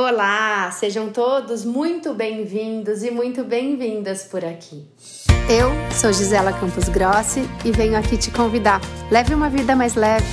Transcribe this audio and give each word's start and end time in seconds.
Olá, 0.00 0.70
sejam 0.70 1.10
todos 1.10 1.64
muito 1.64 2.14
bem-vindos 2.14 3.02
e 3.02 3.10
muito 3.10 3.42
bem-vindas 3.42 4.22
por 4.22 4.44
aqui. 4.44 4.86
Eu 5.50 5.70
sou 5.92 6.12
Gisela 6.12 6.52
Campos 6.52 6.88
Grossi 6.88 7.40
e 7.64 7.72
venho 7.72 7.98
aqui 7.98 8.16
te 8.16 8.30
convidar. 8.30 8.80
Leve 9.10 9.34
uma 9.34 9.50
vida 9.50 9.74
mais 9.74 9.96
leve. 9.96 10.24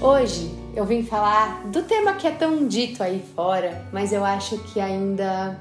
Hoje 0.00 0.50
eu 0.74 0.86
vim 0.86 1.02
falar 1.02 1.66
do 1.66 1.82
tema 1.82 2.14
que 2.14 2.26
é 2.26 2.30
tão 2.30 2.66
dito 2.66 3.02
aí 3.02 3.22
fora, 3.36 3.86
mas 3.92 4.10
eu 4.10 4.24
acho 4.24 4.56
que 4.72 4.80
ainda 4.80 5.60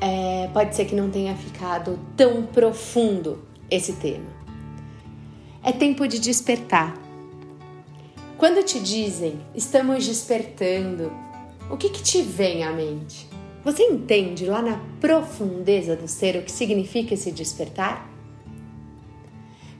é, 0.00 0.48
pode 0.54 0.74
ser 0.74 0.86
que 0.86 0.94
não 0.94 1.10
tenha 1.10 1.36
ficado 1.36 1.98
tão 2.16 2.44
profundo 2.44 3.44
esse 3.70 3.92
tema. 3.92 4.30
É 5.62 5.70
tempo 5.70 6.08
de 6.08 6.18
despertar. 6.18 6.94
Quando 8.38 8.64
te 8.64 8.80
dizem 8.80 9.38
estamos 9.54 10.06
despertando, 10.06 11.12
o 11.70 11.76
que, 11.76 11.88
que 11.88 12.02
te 12.02 12.20
vem 12.20 12.64
à 12.64 12.72
mente? 12.72 13.28
Você 13.64 13.84
entende 13.84 14.46
lá 14.46 14.60
na 14.60 14.80
profundeza 15.00 15.94
do 15.94 16.08
ser 16.08 16.36
o 16.36 16.42
que 16.42 16.50
significa 16.50 17.14
esse 17.14 17.30
despertar? 17.30 18.10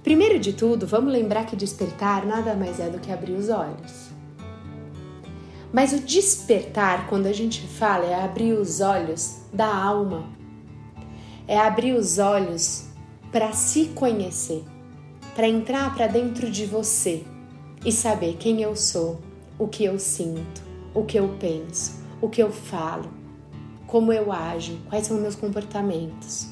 Primeiro 0.02 0.38
de 0.38 0.52
tudo, 0.52 0.86
vamos 0.86 1.12
lembrar 1.12 1.46
que 1.46 1.56
despertar 1.56 2.24
nada 2.24 2.54
mais 2.54 2.78
é 2.78 2.88
do 2.88 3.00
que 3.00 3.10
abrir 3.10 3.32
os 3.32 3.48
olhos. 3.48 4.10
Mas 5.72 5.92
o 5.92 5.98
despertar, 6.00 7.08
quando 7.08 7.26
a 7.26 7.32
gente 7.32 7.60
fala, 7.66 8.06
é 8.06 8.22
abrir 8.22 8.52
os 8.52 8.80
olhos 8.80 9.38
da 9.52 9.72
alma, 9.72 10.28
é 11.46 11.58
abrir 11.58 11.94
os 11.94 12.18
olhos 12.18 12.86
para 13.32 13.52
se 13.52 13.86
conhecer, 13.86 14.64
para 15.34 15.48
entrar 15.48 15.94
para 15.94 16.06
dentro 16.06 16.50
de 16.50 16.66
você 16.66 17.24
e 17.84 17.90
saber 17.90 18.36
quem 18.38 18.62
eu 18.62 18.76
sou, 18.76 19.20
o 19.58 19.68
que 19.68 19.84
eu 19.84 19.98
sinto, 19.98 20.69
o 20.94 21.04
que 21.04 21.18
eu 21.18 21.36
penso, 21.38 22.00
o 22.20 22.28
que 22.28 22.42
eu 22.42 22.50
falo, 22.50 23.08
como 23.86 24.12
eu 24.12 24.32
ajo, 24.32 24.78
quais 24.88 25.06
são 25.06 25.18
meus 25.18 25.34
comportamentos. 25.34 26.48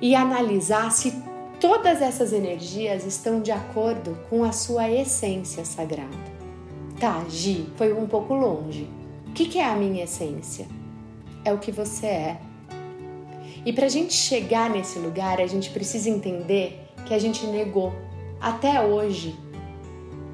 E 0.00 0.14
analisar 0.14 0.90
se 0.90 1.12
todas 1.60 2.02
essas 2.02 2.32
energias 2.32 3.04
estão 3.04 3.40
de 3.40 3.52
acordo 3.52 4.18
com 4.28 4.44
a 4.44 4.52
sua 4.52 4.90
essência 4.90 5.64
sagrada. 5.64 6.32
Tá, 6.98 7.24
Gi, 7.28 7.68
foi 7.76 7.92
um 7.92 8.06
pouco 8.06 8.34
longe. 8.34 8.88
O 9.28 9.32
que 9.32 9.58
é 9.58 9.64
a 9.64 9.74
minha 9.74 10.04
essência? 10.04 10.66
É 11.44 11.52
o 11.52 11.58
que 11.58 11.72
você 11.72 12.06
é. 12.06 12.40
E 13.64 13.72
para 13.72 13.86
a 13.86 13.88
gente 13.88 14.12
chegar 14.12 14.68
nesse 14.68 14.98
lugar, 14.98 15.40
a 15.40 15.46
gente 15.46 15.70
precisa 15.70 16.10
entender 16.10 16.88
que 17.06 17.14
a 17.14 17.18
gente 17.18 17.46
negou 17.46 17.92
até 18.40 18.80
hoje 18.80 19.38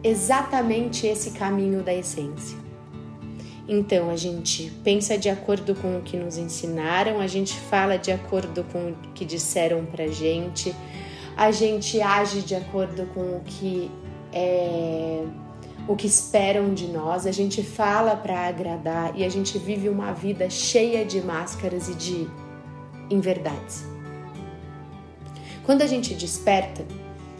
exatamente 0.02 1.06
esse 1.06 1.32
caminho 1.32 1.82
da 1.82 1.94
essência. 1.94 2.67
Então 3.68 4.08
a 4.08 4.16
gente 4.16 4.72
pensa 4.82 5.18
de 5.18 5.28
acordo 5.28 5.74
com 5.74 5.98
o 5.98 6.02
que 6.02 6.16
nos 6.16 6.38
ensinaram, 6.38 7.20
a 7.20 7.26
gente 7.26 7.52
fala 7.52 7.98
de 7.98 8.10
acordo 8.10 8.64
com 8.72 8.92
o 8.92 8.94
que 9.14 9.26
disseram 9.26 9.84
pra 9.84 10.06
gente, 10.06 10.74
a 11.36 11.50
gente 11.50 12.00
age 12.00 12.40
de 12.40 12.54
acordo 12.54 13.04
com 13.12 13.36
o 13.36 13.42
que 13.44 13.90
é 14.32 15.22
o 15.86 15.96
que 15.96 16.06
esperam 16.06 16.74
de 16.74 16.86
nós, 16.86 17.26
a 17.26 17.32
gente 17.32 17.62
fala 17.62 18.14
para 18.14 18.46
agradar 18.46 19.18
e 19.18 19.24
a 19.24 19.28
gente 19.28 19.58
vive 19.58 19.88
uma 19.88 20.12
vida 20.12 20.50
cheia 20.50 21.02
de 21.04 21.20
máscaras 21.20 21.88
e 21.88 21.94
de 21.94 22.28
inverdades. 23.10 23.86
Quando 25.64 25.80
a 25.80 25.86
gente 25.86 26.14
desperta, 26.14 26.84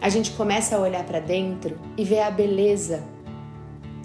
a 0.01 0.09
gente 0.09 0.31
começa 0.31 0.77
a 0.77 0.81
olhar 0.81 1.05
para 1.05 1.21
dentro 1.21 1.79
e 1.97 2.05
ver 2.05 2.21
a 2.21 2.31
beleza 2.31 3.03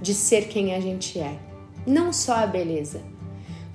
de 0.01 0.13
ser 0.13 0.49
quem 0.49 0.73
a 0.73 0.79
gente 0.81 1.19
é 1.19 1.52
não 1.85 2.13
só 2.13 2.35
a 2.37 2.47
beleza, 2.47 3.01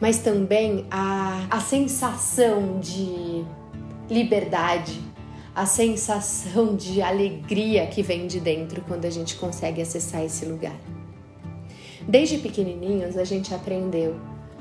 mas 0.01 0.19
também 0.19 0.87
a, 0.91 1.47
a 1.51 1.61
sensação 1.61 2.79
de 2.81 3.45
liberdade, 4.09 5.01
a 5.55 5.67
sensação 5.67 6.77
de 6.77 7.03
alegria 7.03 7.87
que 7.87 8.03
vem 8.03 8.27
de 8.27 8.39
dentro 8.39 8.81
quando 8.83 9.05
a 9.05 9.11
gente 9.11 9.37
consegue 9.37 9.83
acessar 9.83 10.23
esse 10.23 10.45
lugar. 10.45 10.77
Desde 12.07 12.39
pequenininhos 12.39 13.17
a 13.17 13.25
gente 13.25 13.53
aprendeu 13.55 14.17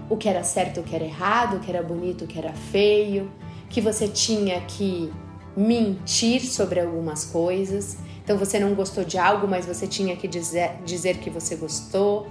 o 0.09 0.17
que 0.17 0.27
era 0.27 0.43
certo, 0.43 0.79
o 0.79 0.83
que 0.83 0.95
era 0.95 1.05
errado, 1.05 1.57
o 1.57 1.59
que 1.59 1.69
era 1.69 1.83
bonito, 1.83 2.25
o 2.25 2.27
que 2.27 2.37
era 2.37 2.53
feio, 2.53 3.31
que 3.69 3.79
você 3.79 4.07
tinha 4.07 4.59
que 4.61 5.11
mentir 5.55 6.41
sobre 6.41 6.79
algumas 6.79 7.25
coisas. 7.25 7.97
Então 8.23 8.37
você 8.37 8.59
não 8.59 8.73
gostou 8.73 9.03
de 9.03 9.17
algo, 9.17 9.47
mas 9.47 9.65
você 9.65 9.87
tinha 9.87 10.15
que 10.15 10.27
dizer, 10.27 10.77
dizer 10.85 11.17
que 11.17 11.29
você 11.29 11.55
gostou 11.55 12.27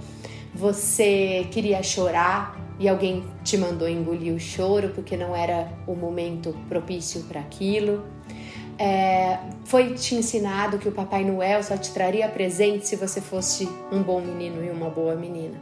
você 0.57 1.47
queria 1.51 1.83
chorar 1.83 2.57
e 2.79 2.89
alguém 2.89 3.23
te 3.43 3.57
mandou 3.57 3.87
engolir 3.87 4.33
o 4.33 4.39
choro 4.39 4.89
porque 4.89 5.15
não 5.15 5.35
era 5.35 5.71
o 5.85 5.95
momento 5.95 6.55
propício 6.67 7.21
para 7.23 7.39
aquilo. 7.39 8.03
É, 8.79 9.39
foi 9.65 9.93
te 9.93 10.15
ensinado 10.15 10.77
que 10.77 10.87
o 10.87 10.91
Papai 10.91 11.23
Noel 11.23 11.63
só 11.63 11.77
te 11.77 11.91
traria 11.91 12.27
presente 12.27 12.87
se 12.87 12.95
você 12.95 13.21
fosse 13.21 13.69
um 13.91 14.01
bom 14.01 14.19
menino 14.19 14.63
e 14.63 14.69
uma 14.69 14.89
boa 14.89 15.15
menina. 15.15 15.59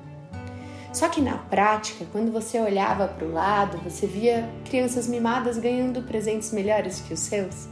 Só 0.94 1.10
que 1.10 1.22
na 1.22 1.38
prática, 1.38 2.06
quando 2.12 2.32
você 2.32 2.58
olhava 2.60 3.08
para 3.08 3.28
o 3.28 3.32
lado, 3.32 3.78
você 3.80 4.08
via 4.08 4.50
crianças 4.64 5.08
mimadas 5.08 5.58
ganhando 5.58 6.02
presentes 6.04 6.54
melhores 6.54 7.02
que 7.02 7.14
os 7.14 7.20
seus. 7.20 7.68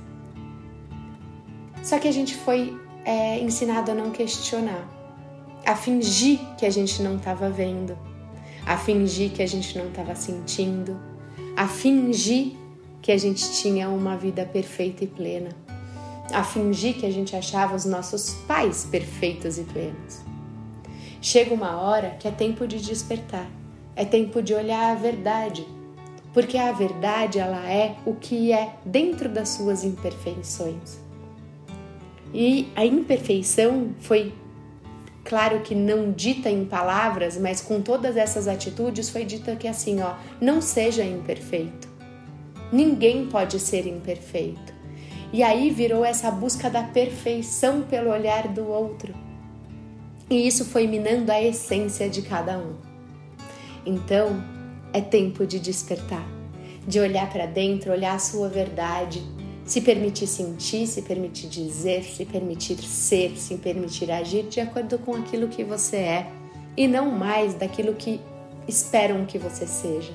Só 1.81 2.00
que 2.00 2.07
a 2.07 2.11
gente 2.11 2.35
foi 2.35 2.78
é, 3.05 3.40
ensinado 3.40 3.91
a 3.91 3.95
não 3.95 4.11
questionar 4.11 5.03
a 5.66 5.75
fingir 5.75 6.40
que 6.57 6.66
a 6.66 6.69
gente 6.69 7.01
não 7.01 7.18
estava 7.18 7.50
vendo, 7.50 7.97
a 8.66 8.78
fingir 8.78 9.31
que 9.31 9.41
a 9.41 9.47
gente 9.47 9.78
não 9.78 9.88
estava 9.88 10.16
sentindo, 10.16 11.00
a 11.56 11.68
fingir 11.68 12.53
que 13.01 13.12
a 13.12 13.18
gente 13.18 13.51
tinha 13.53 13.90
uma 13.90 14.18
vida 14.18 14.46
perfeita 14.46 15.03
e 15.03 15.07
plena, 15.07 15.50
a 16.34 16.44
fingir 16.44 16.96
que 16.96 17.06
a 17.06 17.12
gente 17.12 17.35
achava 17.35 17.75
os 17.75 17.85
nossos 17.85 18.31
pais 18.47 18.88
perfeitos 18.90 19.57
e 19.57 19.63
plenos. 19.63 20.22
Chega 21.22 21.53
uma 21.53 21.81
hora 21.81 22.18
que 22.19 22.28
é 22.28 22.31
tempo 22.31 22.68
de 22.68 22.79
despertar, 22.81 23.50
é 23.96 24.03
tempo 24.03 24.41
de 24.41 24.53
olhar 24.53 24.91
a 24.91 24.96
verdade, 24.96 25.66
porque 26.34 26.57
a 26.57 26.72
verdade 26.72 27.40
ela 27.40 27.69
é 27.69 27.96
o 28.06 28.16
que 28.16 28.52
é 28.52 28.75
dentro 28.85 29.29
das 29.29 29.50
suas 29.50 29.84
imperfeições. 29.84 31.00
E 32.34 32.68
a 32.75 32.84
imperfeição 32.84 33.91
foi 34.00 34.34
claro 35.34 35.62
que 35.62 35.74
não 35.74 36.12
dita 36.12 36.48
em 36.48 36.64
palavras, 36.64 37.40
mas 37.40 37.60
com 37.60 37.82
todas 37.82 38.16
essas 38.16 38.48
atitudes 38.48 39.10
foi 39.10 39.26
dita 39.26 39.56
que 39.56 39.68
assim, 39.68 40.00
ó, 40.00 40.14
não 40.40 40.62
seja 40.62 41.04
imperfeito. 41.04 41.88
Ninguém 42.72 43.26
pode 43.26 43.60
ser 43.60 43.88
imperfeito. 43.88 44.72
E 45.34 45.42
aí 45.42 45.72
virou 45.72 46.06
essa 46.06 46.30
busca 46.30 46.70
da 46.70 46.84
perfeição 46.84 47.82
pelo 47.82 48.12
olhar 48.12 48.48
do 48.48 48.68
outro. 48.68 49.12
E 50.30 50.46
isso 50.46 50.66
foi 50.66 50.86
minando 50.86 51.32
a 51.32 51.42
essência 51.42 52.08
de 52.08 52.22
cada 52.22 52.60
um. 52.60 52.76
Então, 53.84 54.40
é 54.94 55.02
tempo 55.02 55.48
de 55.48 55.60
despertar, 55.60 56.28
de 56.88 57.00
olhar 57.00 57.28
para 57.32 57.48
dentro, 57.48 57.92
olhar 57.92 58.14
a 58.14 58.20
sua 58.20 58.50
verdade, 58.50 59.24
se 59.66 59.81
permitir 59.81 60.28
sentir, 60.28 60.88
se 60.88 61.01
permitir 61.01 61.47
dizer, 61.47 62.03
se 62.03 62.25
permitir 62.25 62.78
ser, 62.79 63.38
se 63.38 63.56
permitir 63.56 64.12
agir 64.12 64.44
de 64.44 64.59
acordo 64.59 65.00
com 65.00 65.16
aquilo 65.16 65.47
que 65.47 65.63
você 65.63 65.97
é 65.97 66.31
e 66.75 66.88
não 66.88 67.12
mais 67.12 67.53
daquilo 67.53 67.94
que 67.94 68.19
esperam 68.68 69.25
que 69.25 69.38
você 69.38 69.66
seja. 69.66 70.13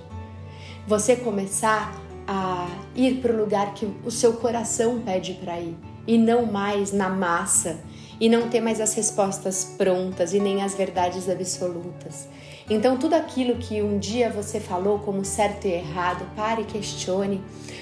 Você 0.87 1.17
começar 1.17 1.95
a 2.27 2.69
ir 2.95 3.21
para 3.21 3.33
o 3.33 3.37
lugar 3.37 3.75
que 3.75 3.89
o 4.05 4.11
seu 4.11 4.35
coração 4.35 5.01
pede 5.01 5.35
para 5.35 5.59
ir 5.59 5.77
e 6.07 6.19
não 6.19 6.47
mais 6.47 6.93
na 6.93 7.09
massa 7.09 7.79
e 8.21 8.29
não 8.29 8.49
ter 8.49 8.61
mais 8.61 8.81
as 8.81 8.95
respostas 8.95 9.65
prontas 9.77 10.33
e 10.33 10.41
nem 10.41 10.63
as 10.63 10.75
verdades 10.75 11.29
absolutas. 11.29 12.29
Então, 12.71 12.99
tudo 12.99 13.15
aquilo 13.15 13.57
que 13.57 13.81
um 13.81 13.99
dia 13.99 14.29
você 14.29 14.61
falou 14.61 14.99
como 14.99 15.25
certo 15.25 15.67
e 15.67 15.73
errado, 15.73 16.27
pare, 16.37 16.65
questione, 16.65 17.41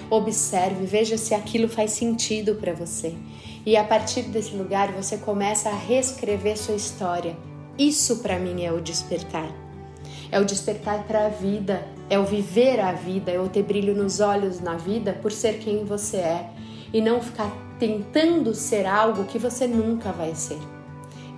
observe, 0.09 0.87
veja 0.87 1.17
se 1.17 1.35
aquilo 1.35 1.69
faz 1.69 1.91
sentido 1.93 2.55
para 2.55 2.73
você. 2.73 3.15
E 3.65 3.77
a 3.77 3.83
partir 3.83 4.23
desse 4.23 4.55
lugar 4.55 4.93
você 4.93 5.17
começa 5.17 5.71
a 5.71 5.77
reescrever 5.77 6.57
sua 6.57 6.77
história. 6.77 7.37
Isso 7.77 8.19
para 8.19 8.39
mim 8.39 8.65
é 8.65 8.73
o 8.73 8.81
despertar. 8.81 9.51
É 10.31 10.39
o 10.39 10.45
despertar 10.45 11.05
para 11.05 11.27
a 11.27 11.29
vida, 11.29 11.87
é 12.09 12.19
o 12.19 12.25
viver 12.25 12.79
a 12.79 12.93
vida, 12.93 13.33
é 13.33 13.41
o 13.41 13.49
ter 13.49 13.65
brilho 13.65 13.95
nos 13.95 14.21
olhos 14.21 14.61
na 14.61 14.77
vida 14.77 15.13
por 15.21 15.33
ser 15.33 15.59
quem 15.59 15.85
você 15.85 16.19
é 16.19 16.51
e 16.97 17.01
não 17.03 17.21
ficar 17.21 17.53
tentando 17.79 18.55
ser 18.55 18.87
algo 18.87 19.25
que 19.25 19.39
você 19.39 19.67
nunca 19.67 20.13
vai 20.13 20.35
ser. 20.35 20.59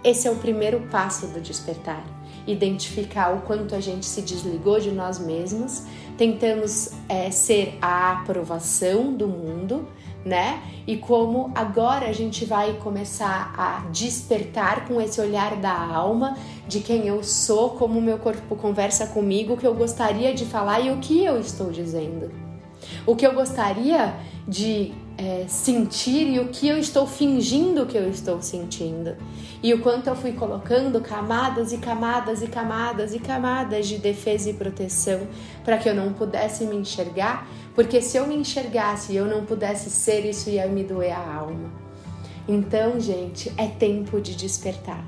Esse 0.05 0.28
é 0.28 0.31
o 0.31 0.37
primeiro 0.37 0.82
passo 0.88 1.26
do 1.26 1.40
despertar. 1.40 2.05
Identificar 2.46 3.34
o 3.34 3.40
quanto 3.40 3.75
a 3.75 3.81
gente 3.81 4.06
se 4.06 4.22
desligou 4.22 4.78
de 4.78 4.93
nós 4.93 5.19
mesmos, 5.19 5.82
tentamos 6.16 6.93
é, 7.08 7.32
ser 7.32 7.76
a 7.82 8.12
aprovação 8.12 9.12
do 9.12 9.26
mundo, 9.26 9.88
né? 10.25 10.62
E 10.87 10.96
como 10.96 11.50
agora 11.56 12.06
a 12.06 12.12
gente 12.12 12.44
vai 12.44 12.75
começar 12.75 13.52
a 13.58 13.90
despertar 13.90 14.87
com 14.87 15.00
esse 15.00 15.20
olhar 15.20 15.56
da 15.56 15.75
alma 15.76 16.38
de 16.69 16.78
quem 16.78 17.08
eu 17.08 17.25
sou, 17.25 17.70
como 17.70 17.99
o 17.99 18.02
meu 18.02 18.19
corpo 18.19 18.55
conversa 18.55 19.08
comigo, 19.08 19.55
o 19.55 19.56
que 19.56 19.66
eu 19.66 19.75
gostaria 19.75 20.32
de 20.32 20.44
falar 20.44 20.78
e 20.78 20.93
o 20.93 20.99
que 20.99 21.25
eu 21.25 21.40
estou 21.40 21.72
dizendo. 21.72 22.31
O 23.05 23.16
que 23.16 23.26
eu 23.26 23.34
gostaria 23.34 24.14
de 24.46 24.94
é, 25.19 25.47
sentir 25.49 26.29
e 26.29 26.38
o 26.38 26.47
que 26.49 26.69
eu 26.69 26.79
estou 26.79 27.05
fingindo 27.05 27.85
que 27.85 27.99
eu 27.99 28.09
estou 28.09 28.41
sentindo. 28.41 29.17
E 29.61 29.75
o 29.75 29.81
quanto 29.81 30.06
eu 30.06 30.15
fui 30.15 30.32
colocando 30.32 31.00
camadas 31.00 31.73
e 31.73 31.79
camadas 31.79 32.41
e 32.41 32.47
camadas 32.47 33.12
e 33.12 33.19
camadas 33.19 33.88
de 33.88 33.99
defesa 33.99 34.49
e 34.49 34.55
proteção 34.55 35.26
para 35.65 35.76
que 35.76 35.88
eu 35.88 35.94
não 35.94 36.12
pudesse 36.12 36.65
me 36.65 36.76
enxergar, 36.76 37.49
porque 37.75 38.00
se 38.00 38.17
eu 38.17 38.29
me 38.29 38.37
enxergasse 38.37 39.12
e 39.12 39.17
eu 39.17 39.26
não 39.26 39.44
pudesse 39.44 39.91
ser, 39.91 40.25
isso 40.25 40.49
ia 40.49 40.69
me 40.69 40.85
doer 40.85 41.12
a 41.12 41.35
alma. 41.35 41.69
Então, 42.47 43.00
gente, 43.00 43.53
é 43.56 43.67
tempo 43.67 44.20
de 44.20 44.37
despertar. 44.37 45.05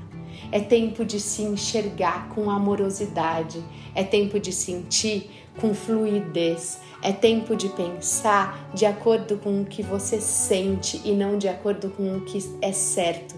É 0.51 0.59
tempo 0.59 1.05
de 1.05 1.19
se 1.19 1.41
enxergar 1.41 2.29
com 2.29 2.49
amorosidade, 2.49 3.63
é 3.95 4.03
tempo 4.03 4.39
de 4.39 4.51
sentir 4.51 5.29
com 5.59 5.73
fluidez, 5.73 6.79
é 7.01 7.11
tempo 7.11 7.55
de 7.55 7.69
pensar 7.69 8.69
de 8.73 8.85
acordo 8.85 9.37
com 9.37 9.61
o 9.61 9.65
que 9.65 9.81
você 9.81 10.19
sente 10.21 11.01
e 11.03 11.11
não 11.11 11.37
de 11.37 11.47
acordo 11.47 11.89
com 11.89 12.17
o 12.17 12.21
que 12.21 12.39
é 12.61 12.71
certo. 12.71 13.35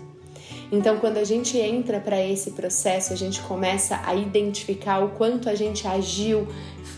Então, 0.72 0.98
quando 0.98 1.18
a 1.18 1.24
gente 1.24 1.58
entra 1.58 2.00
para 2.00 2.20
esse 2.20 2.52
processo, 2.52 3.14
a 3.14 3.16
gente 3.16 3.42
começa 3.42 4.02
a 4.04 4.16
identificar 4.16 5.04
o 5.04 5.10
quanto 5.10 5.48
a 5.48 5.54
gente 5.54 5.88
agiu, 5.88 6.48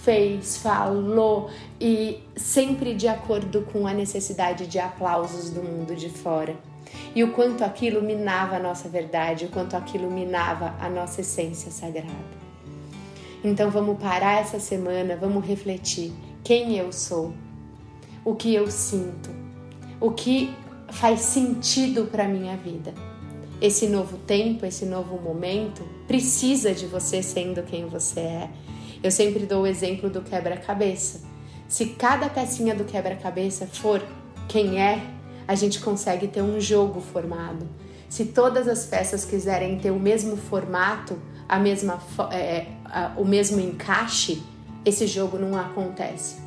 fez, 0.03 0.57
falou 0.57 1.49
e 1.79 2.19
sempre 2.37 2.93
de 2.93 3.07
acordo 3.07 3.63
com 3.73 3.85
a 3.85 3.93
necessidade 3.93 4.65
de 4.65 4.79
aplausos 4.79 5.49
do 5.49 5.61
mundo 5.61 5.93
de 5.93 6.09
fora 6.09 6.55
e 7.15 7.23
o 7.23 7.31
quanto 7.31 7.63
aquilo 7.63 8.01
minava 8.01 8.57
a 8.57 8.59
nossa 8.59 8.89
verdade, 8.89 9.45
o 9.45 9.49
quanto 9.49 9.75
aquilo 9.75 10.09
minava 10.09 10.75
a 10.79 10.89
nossa 10.89 11.21
essência 11.21 11.71
sagrada. 11.71 12.35
Então 13.43 13.69
vamos 13.69 13.97
parar 13.99 14.41
essa 14.41 14.59
semana, 14.59 15.15
vamos 15.15 15.45
refletir 15.45 16.11
quem 16.43 16.77
eu 16.77 16.91
sou, 16.91 17.33
o 18.23 18.35
que 18.35 18.53
eu 18.53 18.69
sinto, 18.69 19.29
o 19.99 20.11
que 20.11 20.53
faz 20.89 21.21
sentido 21.21 22.05
para 22.05 22.27
minha 22.27 22.57
vida. 22.57 22.93
Esse 23.61 23.87
novo 23.87 24.17
tempo, 24.17 24.65
esse 24.65 24.85
novo 24.85 25.21
momento 25.21 25.87
precisa 26.07 26.73
de 26.73 26.85
você 26.85 27.23
sendo 27.23 27.63
quem 27.63 27.87
você 27.87 28.19
é. 28.19 28.49
Eu 29.01 29.11
sempre 29.11 29.45
dou 29.45 29.63
o 29.63 29.67
exemplo 29.67 30.09
do 30.09 30.21
quebra-cabeça. 30.21 31.21
Se 31.67 31.87
cada 31.87 32.29
pecinha 32.29 32.75
do 32.75 32.83
quebra-cabeça 32.83 33.65
for 33.65 34.03
quem 34.47 34.81
é, 34.81 35.01
a 35.47 35.55
gente 35.55 35.79
consegue 35.79 36.27
ter 36.27 36.41
um 36.41 36.59
jogo 36.59 37.01
formado. 37.01 37.67
Se 38.09 38.25
todas 38.25 38.67
as 38.67 38.85
peças 38.85 39.25
quiserem 39.25 39.77
ter 39.79 39.91
o 39.91 39.99
mesmo 39.99 40.37
formato, 40.37 41.17
a 41.47 41.59
mesma, 41.59 41.99
é, 42.31 42.67
a, 42.85 43.13
o 43.17 43.25
mesmo 43.25 43.59
encaixe, 43.59 44.41
esse 44.83 45.07
jogo 45.07 45.37
não 45.37 45.57
acontece. 45.57 46.37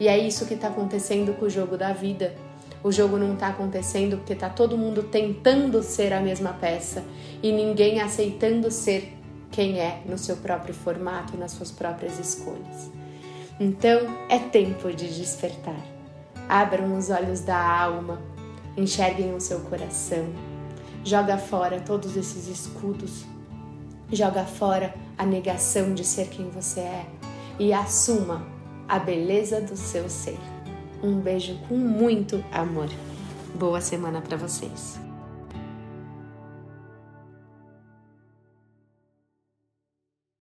E 0.00 0.06
é 0.08 0.16
isso 0.16 0.46
que 0.46 0.54
está 0.54 0.68
acontecendo 0.68 1.36
com 1.36 1.46
o 1.46 1.50
jogo 1.50 1.76
da 1.76 1.92
vida. 1.92 2.34
O 2.82 2.92
jogo 2.92 3.16
não 3.16 3.34
está 3.34 3.48
acontecendo 3.48 4.16
porque 4.18 4.32
está 4.32 4.48
todo 4.48 4.78
mundo 4.78 5.02
tentando 5.02 5.82
ser 5.82 6.12
a 6.12 6.20
mesma 6.20 6.52
peça 6.52 7.04
e 7.42 7.50
ninguém 7.50 8.00
aceitando 8.00 8.70
ser 8.70 9.12
quem 9.50 9.80
é 9.80 10.02
no 10.06 10.16
seu 10.16 10.36
próprio 10.36 10.72
formato, 10.72 11.36
nas 11.36 11.52
suas 11.52 11.72
próprias 11.72 12.18
escolhas. 12.18 12.90
Então 13.58 14.16
é 14.28 14.38
tempo 14.38 14.92
de 14.92 15.08
despertar. 15.08 15.84
Abram 16.48 16.96
os 16.96 17.10
olhos 17.10 17.40
da 17.40 17.58
alma, 17.58 18.22
enxerguem 18.78 19.34
o 19.34 19.40
seu 19.40 19.60
coração, 19.60 20.32
joga 21.04 21.36
fora 21.36 21.80
todos 21.80 22.16
esses 22.16 22.46
escudos, 22.46 23.24
joga 24.12 24.44
fora 24.44 24.94
a 25.16 25.26
negação 25.26 25.92
de 25.94 26.04
ser 26.04 26.28
quem 26.28 26.48
você 26.48 26.80
é 26.80 27.06
e 27.58 27.72
assuma 27.72 28.46
a 28.88 28.98
beleza 28.98 29.60
do 29.60 29.76
seu 29.76 30.08
ser. 30.08 30.38
Um 31.02 31.20
beijo 31.20 31.58
com 31.68 31.76
muito 31.76 32.42
amor. 32.52 32.88
Boa 33.54 33.80
semana 33.80 34.20
para 34.20 34.36
vocês. 34.36 35.07